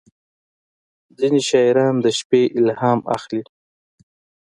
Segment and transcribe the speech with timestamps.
[1.19, 3.43] •ځینې شاعران د شپې الهام اخلي.